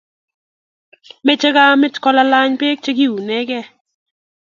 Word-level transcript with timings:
meche 1.25 1.49
kamet 1.55 1.95
kolalany 2.03 2.53
beek 2.59 2.79
chekiunegei 2.83 3.67